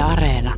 Yle 0.00 0.08
Areena. 0.08 0.54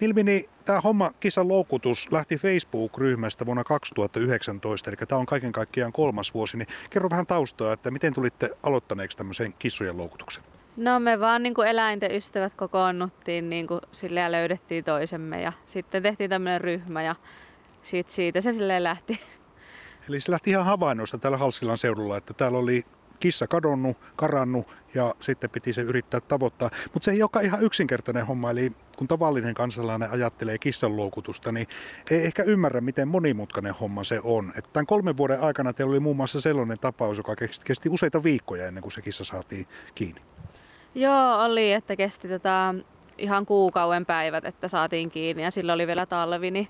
Nilmini, 0.00 0.48
tämä 0.64 0.80
homma 0.80 1.10
kissan 1.20 1.48
loukutus 1.48 2.12
lähti 2.12 2.36
Facebook-ryhmästä 2.36 3.46
vuonna 3.46 3.64
2019, 3.64 4.90
eli 4.90 4.96
tämä 4.96 5.18
on 5.18 5.26
kaiken 5.26 5.52
kaikkiaan 5.52 5.92
kolmas 5.92 6.34
vuosi. 6.34 6.56
Niin 6.56 6.68
kerro 6.90 7.10
vähän 7.10 7.26
taustaa, 7.26 7.72
että 7.72 7.90
miten 7.90 8.14
tulitte 8.14 8.50
aloittaneeksi 8.62 9.18
tämmöisen 9.18 9.54
kissojen 9.58 9.98
loukutuksen? 9.98 10.42
No 10.76 11.00
me 11.00 11.20
vaan 11.20 11.42
niin 11.42 11.54
kuin 11.54 11.68
eläinten 11.68 12.14
ystävät 12.14 12.54
kokoonnuttiin 12.54 13.50
niin 13.50 13.66
kuin 13.66 13.80
sille 13.90 14.20
ja 14.20 14.32
löydettiin 14.32 14.84
toisemme 14.84 15.42
ja 15.42 15.52
sitten 15.66 16.02
tehtiin 16.02 16.30
tämmöinen 16.30 16.60
ryhmä 16.60 17.02
ja 17.02 17.14
siitä, 17.82 18.12
siitä 18.12 18.40
se 18.40 18.52
silleen 18.52 18.84
lähti. 18.84 19.20
Eli 20.08 20.20
se 20.20 20.32
lähti 20.32 20.50
ihan 20.50 20.64
havainnoista 20.64 21.18
täällä 21.18 21.38
Halsilan 21.38 21.78
seudulla, 21.78 22.16
että 22.16 22.34
täällä 22.34 22.58
oli 22.58 22.84
kissa 23.20 23.46
kadonnut, 23.46 23.96
karannut 24.16 24.66
ja 24.94 25.14
sitten 25.20 25.50
piti 25.50 25.72
se 25.72 25.80
yrittää 25.80 26.20
tavoittaa. 26.20 26.70
Mutta 26.92 27.04
se 27.04 27.10
ei 27.10 27.22
olekaan 27.22 27.44
ihan 27.44 27.62
yksinkertainen 27.62 28.26
homma, 28.26 28.50
eli 28.50 28.72
kun 28.96 29.08
tavallinen 29.08 29.54
kansalainen 29.54 30.10
ajattelee 30.10 30.58
kissan 30.58 30.96
loukutusta, 30.96 31.52
niin 31.52 31.66
ei 32.10 32.24
ehkä 32.24 32.42
ymmärrä, 32.42 32.80
miten 32.80 33.08
monimutkainen 33.08 33.74
homma 33.74 34.04
se 34.04 34.20
on. 34.24 34.52
Että 34.58 34.70
tämän 34.72 34.86
kolmen 34.86 35.16
vuoden 35.16 35.40
aikana 35.40 35.72
teillä 35.72 35.90
oli 35.90 36.00
muun 36.00 36.16
muassa 36.16 36.40
sellainen 36.40 36.78
tapaus, 36.78 37.16
joka 37.18 37.34
kesti 37.64 37.88
useita 37.88 38.22
viikkoja 38.22 38.66
ennen 38.66 38.82
kuin 38.82 38.92
se 38.92 39.02
kissa 39.02 39.24
saatiin 39.24 39.66
kiinni. 39.94 40.20
Joo, 40.94 41.42
oli, 41.44 41.72
että 41.72 41.96
kesti 41.96 42.28
tota, 42.28 42.74
ihan 43.18 43.46
kuukauden 43.46 44.06
päivät, 44.06 44.44
että 44.44 44.68
saatiin 44.68 45.10
kiinni 45.10 45.42
ja 45.42 45.50
silloin 45.50 45.74
oli 45.74 45.86
vielä 45.86 46.06
talvi, 46.06 46.50
niin 46.50 46.68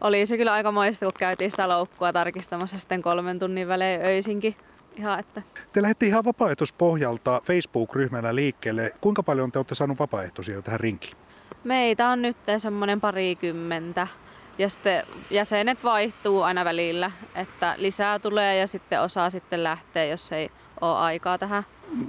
oli 0.00 0.26
se 0.26 0.36
kyllä 0.36 0.52
aika 0.52 0.72
moista, 0.72 1.06
kun 1.06 1.12
käytiin 1.18 1.50
sitä 1.50 1.68
loukkua 1.68 2.12
tarkistamassa 2.12 2.78
sitten 2.78 3.02
kolmen 3.02 3.38
tunnin 3.38 3.68
välein 3.68 4.00
öisinkin. 4.04 4.56
Ihan, 4.96 5.20
että... 5.20 5.42
Te 5.72 5.82
lähdette 5.82 6.06
ihan 6.06 6.24
vapaaehtoispohjalta 6.24 7.40
Facebook-ryhmänä 7.44 8.34
liikkeelle. 8.34 8.92
Kuinka 9.00 9.22
paljon 9.22 9.52
te 9.52 9.58
olette 9.58 9.74
saaneet 9.74 9.98
vapaaehtoisia 9.98 10.62
tähän 10.62 10.80
rinkiin? 10.80 11.16
Meitä 11.64 12.08
on 12.08 12.22
nyt 12.22 12.36
semmoinen 12.58 13.00
parikymmentä. 13.00 14.06
Ja 14.58 14.68
sitten 14.68 15.04
jäsenet 15.30 15.84
vaihtuu 15.84 16.42
aina 16.42 16.64
välillä, 16.64 17.10
että 17.34 17.74
lisää 17.78 18.18
tulee 18.18 18.56
ja 18.56 18.66
sitten 18.66 19.00
osaa 19.00 19.30
sitten 19.30 19.64
lähteä, 19.64 20.04
jos 20.04 20.32
ei 20.32 20.50
ole 20.80 20.96
aikaa 20.98 21.38
tähän. 21.38 21.62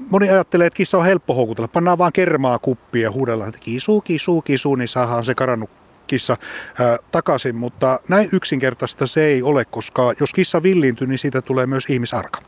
Moni 0.09 0.29
ajattelee, 0.29 0.67
että 0.67 0.77
kissa 0.77 0.97
on 0.97 1.05
helppo 1.05 1.33
houkutella. 1.33 1.67
Pannaan 1.67 1.97
vaan 1.97 2.13
kermaa 2.13 2.59
kuppia 2.59 3.03
ja 3.03 3.11
huudellaan, 3.11 3.49
että 3.49 3.61
kisu, 3.61 4.01
kisu, 4.01 4.41
kisu, 4.41 4.75
niin 4.75 4.87
saadaan 4.87 5.25
se 5.25 5.35
karannut 5.35 5.69
kissa 6.07 6.37
ää, 6.79 6.97
takaisin. 7.11 7.55
Mutta 7.55 7.99
näin 8.09 8.29
yksinkertaista 8.31 9.07
se 9.07 9.25
ei 9.25 9.41
ole, 9.41 9.65
koska 9.65 10.13
jos 10.19 10.33
kissa 10.33 10.63
villiintyy, 10.63 11.07
niin 11.07 11.19
siitä 11.19 11.41
tulee 11.41 11.67
myös 11.67 11.85
ihmisarka. 11.89 12.41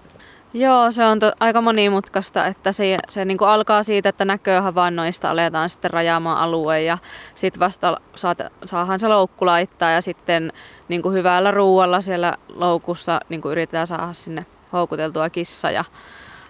Joo, 0.54 0.92
se 0.92 1.06
on 1.06 1.20
to, 1.20 1.32
aika 1.40 1.62
monimutkaista, 1.62 2.46
että 2.46 2.72
se, 2.72 2.98
se 3.10 3.26
niin 3.26 3.38
kuin 3.38 3.50
alkaa 3.50 3.84
siitä, 3.84 4.10
että 4.10 4.26
näköhavainnoista 4.26 5.30
aletaan 5.30 5.70
sitten 5.70 5.92
rajaamaan 5.92 6.38
alueen 6.38 6.86
ja 6.86 6.98
sitten 7.36 7.60
vasta 7.60 7.98
saat, 8.16 8.38
saahan 8.66 9.00
se 9.00 9.08
loukku 9.08 9.46
laittaa 9.46 9.92
ja 9.92 10.02
sitten 10.02 10.54
niin 10.88 11.02
kuin 11.02 11.16
hyvällä 11.16 11.52
ruualla 11.52 12.02
siellä 12.02 12.38
loukussa 12.54 13.20
niin 13.30 13.42
kuin 13.42 13.52
yritetään 13.52 13.88
saada 13.88 14.14
sinne 14.14 14.46
houkuteltua 14.74 15.30
kissa 15.30 15.72
ja 15.72 15.84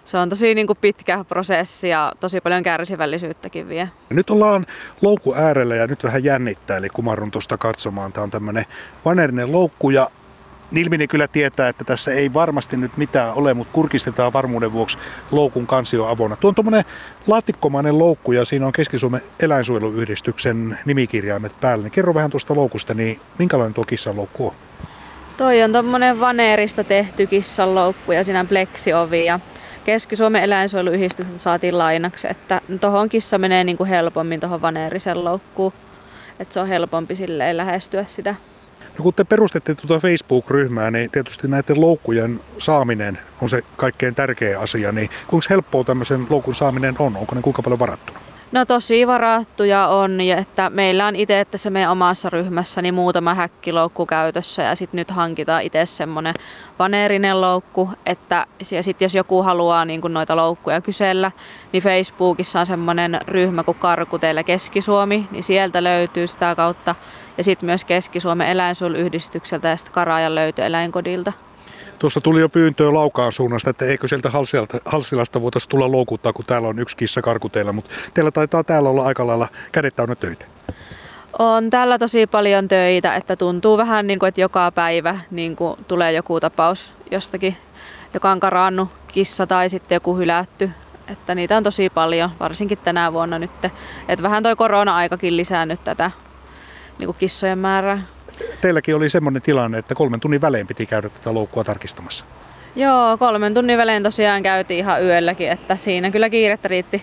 se 0.04 0.18
on 0.18 0.28
tosi 0.28 0.54
niin 0.54 0.66
kuin 0.66 0.78
pitkä 0.80 1.24
prosessi 1.28 1.88
ja 1.88 2.12
tosi 2.20 2.40
paljon 2.40 2.62
kärsivällisyyttäkin 2.62 3.68
vie. 3.68 3.90
Nyt 4.10 4.30
ollaan 4.30 4.66
loukku 5.02 5.34
äärellä 5.34 5.74
ja 5.74 5.86
nyt 5.86 6.04
vähän 6.04 6.24
jännittää, 6.24 6.76
eli 6.76 6.88
kumarrun 6.88 7.30
tuosta 7.30 7.58
katsomaan. 7.58 8.12
Tämä 8.12 8.22
on 8.22 8.30
tämmöinen 8.30 8.64
vanerinen 9.04 9.52
loukku 9.52 9.90
ja 9.90 10.10
Nilmini 10.70 11.08
kyllä 11.08 11.28
tietää, 11.28 11.68
että 11.68 11.84
tässä 11.84 12.10
ei 12.10 12.34
varmasti 12.34 12.76
nyt 12.76 12.96
mitään 12.96 13.34
ole, 13.34 13.54
mutta 13.54 13.72
kurkistetaan 13.72 14.32
varmuuden 14.32 14.72
vuoksi 14.72 14.98
loukun 15.30 15.66
kansio 15.66 16.06
avona. 16.06 16.36
Tuo 16.36 16.48
on 16.48 16.54
tuommoinen 16.54 16.84
laatikkomainen 17.26 17.98
loukku 17.98 18.32
ja 18.32 18.44
siinä 18.44 18.66
on 18.66 18.72
Keski-Suomen 18.72 19.20
eläinsuojeluyhdistyksen 19.42 20.78
nimikirjaimet 20.84 21.60
päällä. 21.60 21.82
Niin 21.82 21.92
kerro 21.92 22.14
vähän 22.14 22.30
tuosta 22.30 22.54
loukusta, 22.54 22.94
niin 22.94 23.20
minkälainen 23.38 23.74
tuo 23.74 23.84
kissan 23.84 24.16
loukku 24.16 24.46
on? 24.46 24.54
Toi 25.36 25.62
on 25.62 25.72
tuommoinen 25.72 26.20
vaneerista 26.20 26.84
tehty 26.84 27.26
kissan 27.26 27.74
loukku 27.74 28.12
ja 28.12 28.24
siinä 28.24 28.40
on 28.40 28.48
pleksiovi 28.48 29.24
ja 29.24 29.40
Keski-Suomen 29.84 30.42
eläinsuojeluyhdistykseltä 30.42 31.38
saatiin 31.38 31.78
lainaksi, 31.78 32.28
että 32.30 32.60
tuohon 32.80 33.08
kissa 33.08 33.38
menee 33.38 33.64
niin 33.64 33.76
kuin 33.76 33.88
helpommin 33.88 34.40
tuohon 34.40 34.62
vaneerisen 34.62 35.24
loukkuun. 35.24 35.72
Että 36.40 36.54
se 36.54 36.60
on 36.60 36.68
helpompi 36.68 37.16
silleen 37.16 37.56
lähestyä 37.56 38.04
sitä. 38.08 38.34
No 38.98 39.02
kun 39.02 39.14
te 39.14 39.24
perustette 39.24 39.74
tuota 39.74 40.00
Facebook-ryhmää, 40.00 40.90
niin 40.90 41.10
tietysti 41.10 41.48
näiden 41.48 41.80
loukkujen 41.80 42.40
saaminen 42.58 43.18
on 43.42 43.48
se 43.48 43.62
kaikkein 43.76 44.14
tärkeä 44.14 44.60
asia. 44.60 44.92
Niin 44.92 45.10
kuinka 45.26 45.46
helppoa 45.50 45.84
tämmöisen 45.84 46.26
loukun 46.30 46.54
saaminen 46.54 46.94
on? 46.98 47.16
Onko 47.16 47.34
ne 47.34 47.42
kuinka 47.42 47.62
paljon 47.62 47.78
varattu? 47.78 48.12
No 48.52 48.64
tosi 48.64 49.06
varattuja 49.06 49.88
on, 49.88 50.20
että 50.20 50.70
meillä 50.70 51.06
on 51.06 51.16
itse 51.16 51.44
tässä 51.50 51.70
meidän 51.70 51.90
omassa 51.90 52.30
ryhmässä 52.30 52.82
niin 52.82 52.94
muutama 52.94 53.34
häkkiloukku 53.34 54.06
käytössä 54.06 54.62
ja 54.62 54.74
sitten 54.74 54.98
nyt 54.98 55.10
hankitaan 55.10 55.62
itse 55.62 55.86
semmoinen 55.86 56.34
vaneerinen 56.78 57.40
loukku, 57.40 57.90
että 58.06 58.46
ja 58.70 58.82
sit 58.82 59.00
jos 59.00 59.14
joku 59.14 59.42
haluaa 59.42 59.84
niin 59.84 60.00
kun 60.00 60.14
noita 60.14 60.36
loukkuja 60.36 60.80
kysellä, 60.80 61.32
niin 61.72 61.82
Facebookissa 61.82 62.60
on 62.60 62.66
semmoinen 62.66 63.20
ryhmä 63.28 63.64
kuin 63.64 63.78
Karkuteillä 63.78 64.42
Keski-Suomi, 64.42 65.28
niin 65.30 65.44
sieltä 65.44 65.84
löytyy 65.84 66.26
sitä 66.26 66.54
kautta 66.54 66.94
ja 67.38 67.44
sitten 67.44 67.66
myös 67.66 67.84
Keski-Suomen 67.84 68.48
eläinsuojeluyhdistykseltä 68.48 69.68
ja 69.68 69.76
sitten 69.76 69.94
Karajan 69.94 70.34
löytö 70.34 70.66
eläinkodilta. 70.66 71.32
Tuossa 71.98 72.20
tuli 72.20 72.40
jo 72.40 72.48
pyyntöä 72.48 72.94
Laukaan 72.94 73.32
suunnasta, 73.32 73.70
että 73.70 73.84
eikö 73.84 74.08
sieltä 74.08 74.30
Halsilasta 74.84 75.42
voitaisiin 75.42 75.70
tulla 75.70 75.92
loukuttaa, 75.92 76.32
kun 76.32 76.44
täällä 76.44 76.68
on 76.68 76.78
yksi 76.78 76.96
kissa 76.96 77.22
karkuteilla, 77.22 77.72
mutta 77.72 77.90
teillä 78.14 78.30
taitaa 78.30 78.64
täällä 78.64 78.88
olla 78.88 79.04
aika 79.04 79.26
lailla 79.26 79.48
kädet 79.72 79.96
täynnä 79.96 80.14
töitä. 80.14 80.44
On 81.38 81.70
täällä 81.70 81.98
tosi 81.98 82.26
paljon 82.26 82.68
töitä, 82.68 83.14
että 83.14 83.36
tuntuu 83.36 83.76
vähän 83.76 84.06
niin 84.06 84.18
kuin, 84.18 84.28
että 84.28 84.40
joka 84.40 84.72
päivä 84.72 85.20
niin 85.30 85.56
kuin 85.56 85.84
tulee 85.88 86.12
joku 86.12 86.40
tapaus 86.40 86.92
jostakin, 87.10 87.56
joka 88.14 88.30
on 88.30 88.40
karannut 88.40 88.88
kissa 89.06 89.46
tai 89.46 89.68
sitten 89.68 89.96
joku 89.96 90.16
hylätty. 90.16 90.70
Että 91.08 91.34
niitä 91.34 91.56
on 91.56 91.62
tosi 91.62 91.90
paljon, 91.90 92.30
varsinkin 92.40 92.78
tänä 92.78 93.12
vuonna 93.12 93.38
nyt. 93.38 93.50
Että 94.08 94.22
vähän 94.22 94.42
toi 94.42 94.56
korona-aikakin 94.56 95.36
lisännyt 95.36 95.84
tätä 95.84 96.10
niin 96.98 97.06
kuin 97.06 97.16
kissojen 97.18 97.58
määrää. 97.58 98.02
Teilläkin 98.60 98.96
oli 98.96 99.10
semmoinen 99.10 99.42
tilanne, 99.42 99.78
että 99.78 99.94
kolmen 99.94 100.20
tunnin 100.20 100.40
välein 100.40 100.66
piti 100.66 100.86
käydä 100.86 101.08
tätä 101.08 101.34
loukkua 101.34 101.64
tarkistamassa. 101.64 102.24
Joo, 102.76 103.18
kolmen 103.18 103.54
tunnin 103.54 103.78
välein 103.78 104.02
tosiaan 104.02 104.42
käytiin 104.42 104.78
ihan 104.78 105.02
yölläkin, 105.02 105.50
että 105.50 105.76
siinä 105.76 106.10
kyllä 106.10 106.30
kiirettä 106.30 106.68
riitti. 106.68 107.02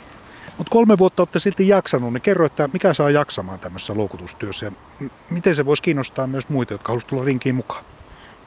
Mutta 0.57 0.71
kolme 0.71 0.97
vuotta 0.97 1.21
olette 1.21 1.39
silti 1.39 1.67
jaksanut, 1.67 2.13
niin 2.13 2.21
kerro, 2.21 2.45
että 2.45 2.69
mikä 2.73 2.93
saa 2.93 3.09
jaksamaan 3.09 3.59
tämmöisessä 3.59 3.97
loukutustyössä 3.97 4.65
ja 4.65 4.71
miten 5.29 5.55
se 5.55 5.65
voisi 5.65 5.83
kiinnostaa 5.83 6.27
myös 6.27 6.49
muita, 6.49 6.73
jotka 6.73 6.87
haluaisivat 6.89 7.09
tulla 7.09 7.23
rinkiin 7.23 7.55
mukaan? 7.55 7.85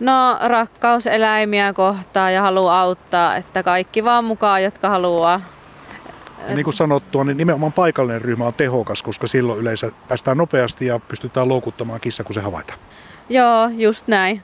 No 0.01 0.39
rakkaus 0.41 1.07
eläimiä 1.07 1.73
kohtaa 1.73 2.31
ja 2.31 2.43
haluaa 2.43 2.81
auttaa, 2.81 3.37
että 3.37 3.63
kaikki 3.63 4.05
vaan 4.05 4.25
mukaan, 4.25 4.63
jotka 4.63 4.89
haluaa. 4.89 5.41
Ja 6.49 6.55
niin 6.55 6.65
kuin 6.65 6.75
sanottua, 6.75 7.25
niin 7.25 7.37
nimenomaan 7.37 7.73
paikallinen 7.73 8.23
ryhmä 8.23 8.47
on 8.47 8.55
tehokas, 8.55 9.03
koska 9.03 9.27
silloin 9.27 9.61
yleensä 9.61 9.93
päästään 10.09 10.37
nopeasti 10.37 10.87
ja 10.87 10.99
pystytään 10.99 11.49
loukuttamaan 11.49 12.01
kissa, 12.01 12.25
kun 12.25 12.35
se 12.35 12.41
havaitaan. 12.41 12.79
Joo, 13.29 13.71
just 13.77 14.09
näin. 14.09 14.43